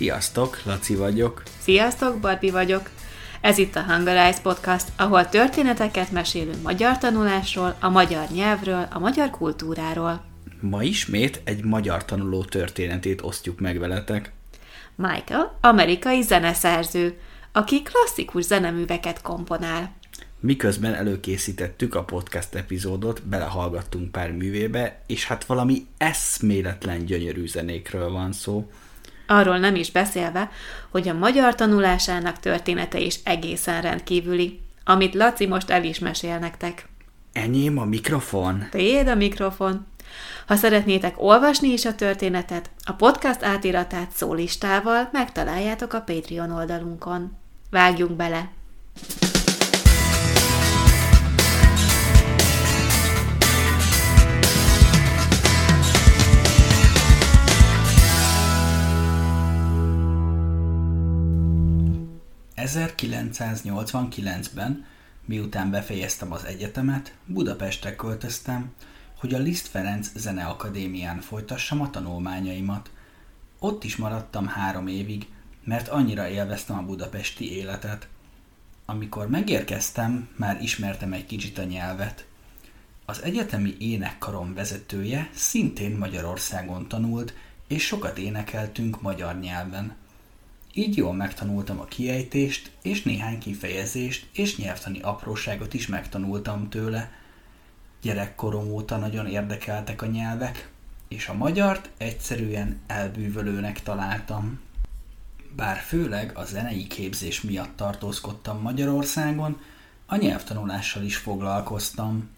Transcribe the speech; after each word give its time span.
Sziasztok, 0.00 0.60
Laci 0.64 0.94
vagyok. 0.94 1.42
Sziasztok, 1.58 2.20
Barbi 2.20 2.50
vagyok. 2.50 2.90
Ez 3.40 3.58
itt 3.58 3.76
a 3.76 3.82
Hungarize 3.82 4.40
Podcast, 4.42 4.88
ahol 4.96 5.28
történeteket 5.28 6.10
mesélünk 6.10 6.62
magyar 6.62 6.98
tanulásról, 6.98 7.76
a 7.80 7.88
magyar 7.88 8.28
nyelvről, 8.30 8.88
a 8.90 8.98
magyar 8.98 9.30
kultúráról. 9.30 10.24
Ma 10.60 10.82
ismét 10.82 11.40
egy 11.44 11.64
magyar 11.64 12.04
tanuló 12.04 12.44
történetét 12.44 13.22
osztjuk 13.22 13.60
meg 13.60 13.78
veletek. 13.78 14.32
Michael, 14.94 15.58
amerikai 15.60 16.22
zeneszerző, 16.22 17.18
aki 17.52 17.82
klasszikus 17.82 18.44
zeneműveket 18.44 19.22
komponál. 19.22 19.92
Miközben 20.38 20.94
előkészítettük 20.94 21.94
a 21.94 22.04
podcast 22.04 22.54
epizódot, 22.54 23.22
belehallgattunk 23.22 24.12
pár 24.12 24.32
művébe, 24.32 25.02
és 25.06 25.26
hát 25.26 25.44
valami 25.44 25.86
eszméletlen 25.98 27.04
gyönyörű 27.04 27.46
zenékről 27.46 28.10
van 28.10 28.32
szó. 28.32 28.70
Arról 29.30 29.58
nem 29.58 29.74
is 29.74 29.90
beszélve, 29.90 30.50
hogy 30.90 31.08
a 31.08 31.14
magyar 31.14 31.54
tanulásának 31.54 32.38
története 32.38 32.98
is 32.98 33.18
egészen 33.24 33.82
rendkívüli, 33.82 34.60
amit 34.84 35.14
Laci 35.14 35.46
most 35.46 35.70
el 35.70 35.84
is 35.84 35.98
mesél 35.98 36.38
nektek. 36.38 36.88
Enyém 37.32 37.78
a 37.78 37.84
mikrofon? 37.84 38.66
Tiéd 38.70 39.08
a 39.08 39.14
mikrofon. 39.14 39.86
Ha 40.46 40.56
szeretnétek 40.56 41.22
olvasni 41.22 41.68
is 41.68 41.84
a 41.84 41.94
történetet, 41.94 42.70
a 42.84 42.92
podcast 42.92 43.42
átiratát 43.42 44.10
szólistával 44.12 45.08
megtaláljátok 45.12 45.92
a 45.92 46.00
Patreon 46.00 46.50
oldalunkon. 46.50 47.36
Vágjunk 47.70 48.12
bele! 48.12 48.50
1989-ben, 62.78 64.86
miután 65.24 65.70
befejeztem 65.70 66.32
az 66.32 66.44
egyetemet, 66.44 67.14
Budapestre 67.26 67.96
költöztem, 67.96 68.72
hogy 69.18 69.34
a 69.34 69.38
Liszt 69.38 69.66
Ferenc 69.66 70.10
Zeneakadémián 70.16 71.20
folytassam 71.20 71.80
a 71.80 71.90
tanulmányaimat. 71.90 72.90
Ott 73.58 73.84
is 73.84 73.96
maradtam 73.96 74.46
három 74.46 74.86
évig, 74.86 75.26
mert 75.64 75.88
annyira 75.88 76.28
élveztem 76.28 76.78
a 76.78 76.82
budapesti 76.82 77.56
életet. 77.56 78.08
Amikor 78.84 79.28
megérkeztem, 79.28 80.28
már 80.36 80.62
ismertem 80.62 81.12
egy 81.12 81.26
kicsit 81.26 81.58
a 81.58 81.64
nyelvet. 81.64 82.26
Az 83.04 83.22
egyetemi 83.22 83.76
énekkarom 83.78 84.54
vezetője 84.54 85.30
szintén 85.34 85.96
Magyarországon 85.96 86.88
tanult, 86.88 87.34
és 87.68 87.86
sokat 87.86 88.18
énekeltünk 88.18 89.02
magyar 89.02 89.38
nyelven. 89.38 89.96
Így 90.74 90.96
jól 90.96 91.14
megtanultam 91.14 91.80
a 91.80 91.84
kiejtést, 91.84 92.70
és 92.82 93.02
néhány 93.02 93.38
kifejezést 93.38 94.26
és 94.32 94.56
nyelvtani 94.56 95.00
apróságot 95.00 95.74
is 95.74 95.86
megtanultam 95.86 96.68
tőle. 96.68 97.10
Gyerekkorom 98.02 98.70
óta 98.70 98.96
nagyon 98.96 99.26
érdekeltek 99.26 100.02
a 100.02 100.06
nyelvek, 100.06 100.70
és 101.08 101.28
a 101.28 101.34
magyart 101.34 101.90
egyszerűen 101.96 102.80
elbűvölőnek 102.86 103.82
találtam. 103.82 104.60
Bár 105.56 105.76
főleg 105.76 106.32
a 106.34 106.44
zenei 106.44 106.86
képzés 106.86 107.40
miatt 107.40 107.76
tartózkodtam 107.76 108.60
Magyarországon, 108.60 109.60
a 110.06 110.16
nyelvtanulással 110.16 111.02
is 111.02 111.16
foglalkoztam. 111.16 112.28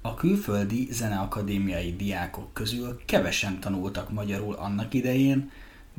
A 0.00 0.14
külföldi 0.14 0.88
zeneakadémiai 0.90 1.96
diákok 1.96 2.52
közül 2.52 3.00
kevesen 3.04 3.60
tanultak 3.60 4.10
magyarul 4.10 4.54
annak 4.54 4.94
idején, 4.94 5.50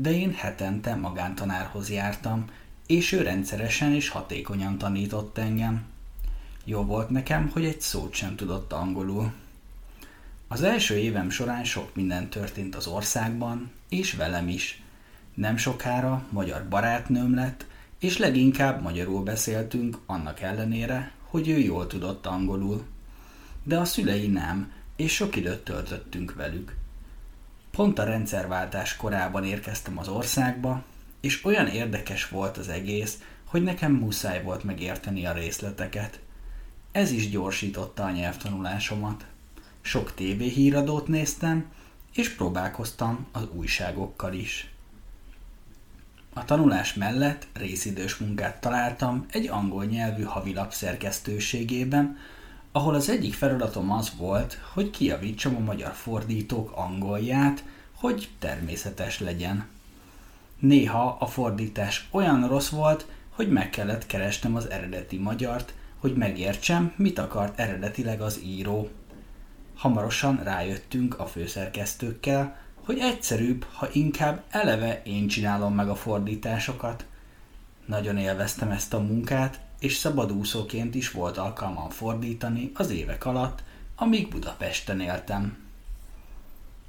de 0.00 0.12
én 0.12 0.34
hetente 0.34 0.94
magántanárhoz 0.94 1.90
jártam, 1.90 2.44
és 2.86 3.12
ő 3.12 3.22
rendszeresen 3.22 3.94
és 3.94 4.08
hatékonyan 4.08 4.78
tanított 4.78 5.38
engem. 5.38 5.82
Jó 6.64 6.82
volt 6.84 7.10
nekem, 7.10 7.48
hogy 7.52 7.64
egy 7.64 7.80
szót 7.80 8.14
sem 8.14 8.36
tudott 8.36 8.72
angolul. 8.72 9.32
Az 10.48 10.62
első 10.62 10.96
évem 10.96 11.30
során 11.30 11.64
sok 11.64 11.94
minden 11.94 12.28
történt 12.28 12.74
az 12.74 12.86
országban, 12.86 13.70
és 13.88 14.12
velem 14.12 14.48
is. 14.48 14.82
Nem 15.34 15.56
sokára 15.56 16.26
magyar 16.30 16.68
barátnőm 16.68 17.34
lett, 17.34 17.66
és 17.98 18.18
leginkább 18.18 18.82
magyarul 18.82 19.22
beszéltünk, 19.22 19.98
annak 20.06 20.40
ellenére, 20.40 21.12
hogy 21.22 21.48
ő 21.48 21.58
jól 21.58 21.86
tudott 21.86 22.26
angolul. 22.26 22.84
De 23.62 23.78
a 23.78 23.84
szülei 23.84 24.26
nem, 24.26 24.72
és 24.96 25.14
sok 25.14 25.36
időt 25.36 25.64
töltöttünk 25.64 26.34
velük. 26.34 26.79
Pont 27.70 27.98
a 27.98 28.04
rendszerváltás 28.04 28.96
korában 28.96 29.44
érkeztem 29.44 29.98
az 29.98 30.08
országba, 30.08 30.82
és 31.20 31.44
olyan 31.44 31.66
érdekes 31.66 32.28
volt 32.28 32.56
az 32.56 32.68
egész, 32.68 33.18
hogy 33.44 33.62
nekem 33.62 33.92
muszáj 33.92 34.42
volt 34.42 34.64
megérteni 34.64 35.26
a 35.26 35.32
részleteket. 35.32 36.20
Ez 36.92 37.10
is 37.10 37.30
gyorsította 37.30 38.04
a 38.04 38.10
nyelvtanulásomat. 38.10 39.26
Sok 39.80 40.14
tévéhíradót 40.14 41.08
néztem, 41.08 41.72
és 42.14 42.28
próbálkoztam 42.28 43.26
az 43.32 43.48
újságokkal 43.52 44.32
is. 44.32 44.70
A 46.32 46.44
tanulás 46.44 46.94
mellett 46.94 47.46
részidős 47.52 48.16
munkát 48.16 48.60
találtam 48.60 49.26
egy 49.30 49.48
angol 49.48 49.84
nyelvű 49.84 50.22
havilap 50.22 50.72
szerkesztőségében, 50.72 52.18
ahol 52.72 52.94
az 52.94 53.08
egyik 53.08 53.34
feladatom 53.34 53.92
az 53.92 54.12
volt, 54.16 54.60
hogy 54.72 54.90
kiavítsam 54.90 55.56
a 55.56 55.60
magyar 55.60 55.92
fordítók 55.92 56.72
angolját, 56.76 57.64
hogy 57.94 58.28
természetes 58.38 59.20
legyen. 59.20 59.66
Néha 60.58 61.16
a 61.20 61.26
fordítás 61.26 62.08
olyan 62.10 62.48
rossz 62.48 62.68
volt, 62.68 63.06
hogy 63.30 63.50
meg 63.50 63.70
kellett 63.70 64.06
keresnem 64.06 64.54
az 64.54 64.70
eredeti 64.70 65.16
magyart, 65.16 65.74
hogy 65.98 66.14
megértsem, 66.14 66.92
mit 66.96 67.18
akart 67.18 67.58
eredetileg 67.58 68.20
az 68.20 68.40
író. 68.44 68.88
Hamarosan 69.76 70.40
rájöttünk 70.42 71.18
a 71.18 71.26
főszerkesztőkkel, 71.26 72.56
hogy 72.84 72.98
egyszerűbb, 72.98 73.66
ha 73.72 73.88
inkább 73.92 74.42
eleve 74.50 75.02
én 75.04 75.28
csinálom 75.28 75.74
meg 75.74 75.88
a 75.88 75.94
fordításokat. 75.94 77.04
Nagyon 77.86 78.18
élveztem 78.18 78.70
ezt 78.70 78.94
a 78.94 79.00
munkát, 79.00 79.60
és 79.80 79.96
szabadúszóként 79.96 80.94
is 80.94 81.10
volt 81.10 81.36
alkalmam 81.36 81.88
fordítani 81.88 82.70
az 82.74 82.90
évek 82.90 83.24
alatt, 83.24 83.62
amíg 83.96 84.28
Budapesten 84.28 85.00
éltem. 85.00 85.56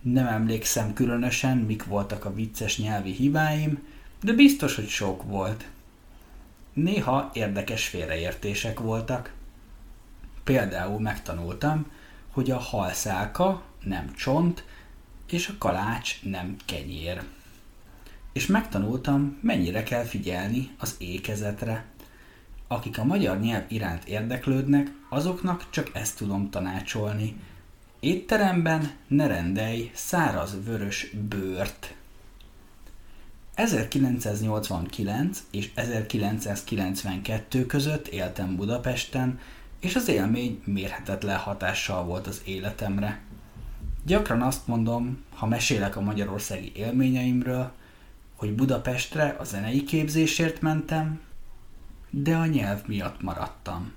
Nem 0.00 0.26
emlékszem 0.26 0.92
különösen, 0.92 1.56
mik 1.56 1.84
voltak 1.84 2.24
a 2.24 2.34
vicces 2.34 2.78
nyelvi 2.78 3.12
hibáim, 3.12 3.86
de 4.22 4.32
biztos, 4.32 4.74
hogy 4.74 4.88
sok 4.88 5.22
volt. 5.22 5.68
Néha 6.72 7.30
érdekes 7.32 7.86
félreértések 7.86 8.78
voltak. 8.78 9.32
Például 10.44 11.00
megtanultam, 11.00 11.86
hogy 12.30 12.50
a 12.50 12.58
halszálka 12.58 13.62
nem 13.84 14.14
csont, 14.14 14.64
és 15.30 15.48
a 15.48 15.54
kalács 15.58 16.22
nem 16.22 16.56
kenyér. 16.64 17.22
És 18.32 18.46
megtanultam, 18.46 19.38
mennyire 19.40 19.82
kell 19.82 20.04
figyelni 20.04 20.70
az 20.78 20.94
ékezetre. 20.98 21.84
Akik 22.72 22.98
a 22.98 23.04
magyar 23.04 23.40
nyelv 23.40 23.64
iránt 23.68 24.04
érdeklődnek, 24.04 24.92
azoknak 25.08 25.66
csak 25.70 25.90
ezt 25.92 26.16
tudom 26.16 26.50
tanácsolni. 26.50 27.36
Étteremben 28.00 28.90
ne 29.06 29.26
rendelj 29.26 29.90
száraz 29.94 30.64
vörös 30.64 31.10
bőrt. 31.28 31.94
1989 33.54 35.42
és 35.50 35.70
1992 35.74 37.66
között 37.66 38.08
éltem 38.08 38.56
Budapesten, 38.56 39.38
és 39.80 39.96
az 39.96 40.08
élmény 40.08 40.62
mérhetetlen 40.64 41.38
hatással 41.38 42.04
volt 42.04 42.26
az 42.26 42.42
életemre. 42.44 43.20
Gyakran 44.04 44.42
azt 44.42 44.66
mondom, 44.66 45.24
ha 45.34 45.46
mesélek 45.46 45.96
a 45.96 46.00
magyarországi 46.00 46.72
élményeimről, 46.74 47.72
hogy 48.36 48.54
Budapestre 48.54 49.36
a 49.38 49.44
zenei 49.44 49.84
képzésért 49.84 50.60
mentem, 50.60 51.20
de 52.14 52.34
a 52.34 52.46
nyelv 52.46 52.80
miatt 52.86 53.22
maradtam. 53.22 53.92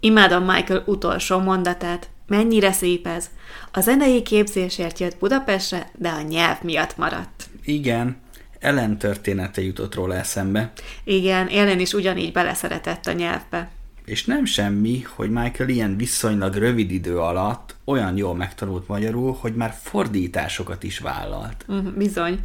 Imádom 0.00 0.44
Michael 0.44 0.82
utolsó 0.86 1.38
mondatát. 1.38 2.08
Mennyire 2.26 2.72
szép 2.72 3.06
ez. 3.06 3.30
A 3.72 3.80
zenei 3.80 4.22
képzésért 4.22 4.98
jött 4.98 5.18
Budapestre, 5.18 5.90
de 5.94 6.08
a 6.08 6.20
nyelv 6.20 6.62
miatt 6.62 6.96
maradt. 6.96 7.48
Igen, 7.64 8.16
Ellen 8.58 8.98
története 8.98 9.62
jutott 9.62 9.94
róla 9.94 10.14
eszembe. 10.14 10.72
Igen, 11.04 11.48
Ellen 11.48 11.80
is 11.80 11.92
ugyanígy 11.92 12.32
beleszeretett 12.32 13.06
a 13.06 13.12
nyelvbe. 13.12 13.70
És 14.04 14.24
nem 14.24 14.44
semmi, 14.44 15.02
hogy 15.02 15.30
Michael 15.30 15.68
ilyen 15.68 15.96
viszonylag 15.96 16.54
rövid 16.54 16.90
idő 16.90 17.18
alatt 17.18 17.76
olyan 17.84 18.16
jól 18.16 18.34
megtanult 18.34 18.88
magyarul, 18.88 19.36
hogy 19.40 19.54
már 19.54 19.74
fordításokat 19.82 20.82
is 20.82 20.98
vállalt. 20.98 21.64
Uh, 21.68 21.92
bizony. 21.96 22.38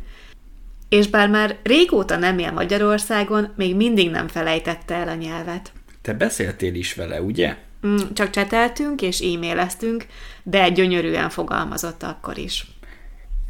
És 0.90 1.08
bár 1.08 1.30
már 1.30 1.58
régóta 1.64 2.18
nem 2.18 2.38
él 2.38 2.52
Magyarországon, 2.52 3.54
még 3.56 3.76
mindig 3.76 4.10
nem 4.10 4.28
felejtette 4.28 4.96
el 4.96 5.08
a 5.08 5.14
nyelvet. 5.14 5.72
Te 6.02 6.14
beszéltél 6.14 6.74
is 6.76 6.94
vele, 6.94 7.22
ugye? 7.22 7.56
Mm, 7.88 7.98
csak 8.14 8.30
cseteltünk 8.30 9.02
és 9.02 9.20
e-maileztünk, 9.20 10.06
de 10.44 10.70
gyönyörűen 10.70 11.30
fogalmazott 11.30 12.04
akkor 12.04 12.38
is. 12.38 12.68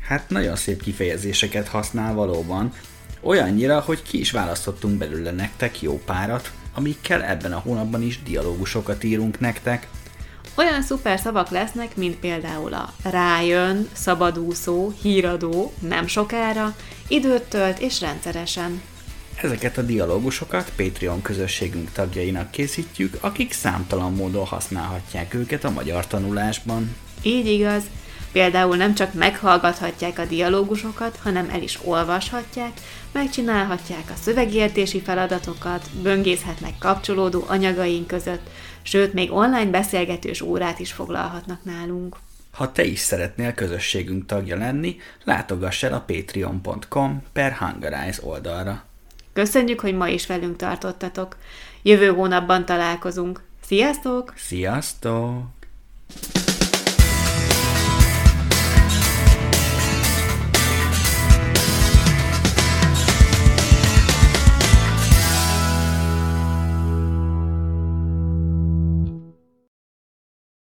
Hát 0.08 0.30
nagyon 0.30 0.56
szép 0.56 0.82
kifejezéseket 0.82 1.68
használ 1.68 2.14
valóban, 2.14 2.74
olyannyira, 3.22 3.80
hogy 3.80 4.02
ki 4.02 4.20
is 4.20 4.32
választottunk 4.32 4.98
belőle 4.98 5.32
nektek 5.32 5.82
jó 5.82 6.02
párat, 6.06 6.52
amikkel 6.74 7.24
ebben 7.24 7.54
a 7.54 7.60
hónapban 7.60 8.02
is 8.02 8.24
dialógusokat 8.24 9.04
írunk 9.04 9.40
nektek. 9.40 9.88
Olyan 10.60 10.82
szuper 10.82 11.20
szavak 11.20 11.50
lesznek, 11.50 11.96
mint 11.96 12.16
például 12.16 12.74
a 12.74 12.94
rájön, 13.04 13.90
szabadúszó, 13.94 14.94
híradó, 15.02 15.74
nem 15.80 16.08
sokára, 16.08 16.76
időt 17.08 17.44
tölt 17.44 17.80
és 17.80 18.02
rendszeresen. 18.02 18.82
Ezeket 19.42 19.78
a 19.78 19.82
dialógusokat 19.82 20.72
Patreon 20.76 21.22
közösségünk 21.22 21.92
tagjainak 21.92 22.52
készítjük, 22.52 23.18
akik 23.20 23.54
számtalan 23.54 24.14
módon 24.14 24.46
használhatják 24.46 25.34
őket 25.34 25.64
a 25.64 25.70
magyar 25.70 26.08
tanulásban. 26.08 26.96
Így 27.22 27.48
igaz, 27.48 27.84
Például 28.32 28.76
nem 28.76 28.96
csak 28.96 29.14
meghallgathatják 29.14 30.20
a 30.20 30.26
dialógusokat, 30.26 31.20
hanem 31.24 31.50
el 31.50 31.62
is 31.62 31.80
olvashatják, 31.84 32.72
megcsinálhatják 33.12 34.10
a 34.10 34.20
szövegértési 34.22 35.02
feladatokat, 35.02 35.90
böngészhetnek 36.02 36.74
kapcsolódó 36.80 37.46
anyagaink 37.48 38.08
között, 38.08 38.50
sőt, 38.82 39.14
még 39.14 39.32
online 39.32 39.70
beszélgetős 39.70 40.42
órát 40.42 40.80
is 40.80 40.92
foglalhatnak 40.92 41.64
nálunk. 41.64 42.16
Ha 42.52 42.72
te 42.72 42.84
is 42.84 43.00
szeretnél 43.00 43.54
közösségünk 43.54 44.26
tagja 44.26 44.58
lenni, 44.58 44.98
látogass 45.24 45.84
el 45.84 45.94
a 45.94 46.00
patreon.com 46.08 47.24
per 47.34 47.52
Hungarize 47.52 48.22
oldalra. 48.24 48.84
Köszönjük, 49.34 49.80
hogy 49.80 49.96
ma 49.96 50.08
is 50.08 50.28
velünk 50.28 50.56
tartottatok. 50.56 51.38
Jövő 51.82 52.08
hónapban 52.08 52.66
találkozunk. 52.66 53.42
Sziasztok! 53.66 54.34
Sziasztok! 54.38 55.44